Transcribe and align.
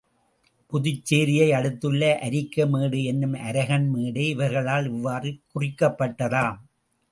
புதுச்சேரியை 0.71 1.47
அடுத்துள்ள 1.51 2.01
அரிக்கமேடு 2.21 3.03
என்னும் 3.03 3.37
அருகன் 3.41 3.87
மேடே 3.93 4.25
இவர்களால் 4.29 4.89
இவ்வாறு 4.91 5.31
குறிக்கப்பட்டதாம். 5.53 6.59